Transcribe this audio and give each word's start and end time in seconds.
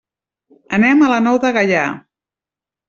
Anem 0.79 1.03
a 1.03 1.11
la 1.13 1.21
Nou 1.29 1.39
de 1.47 1.55
Gaià. 1.59 1.87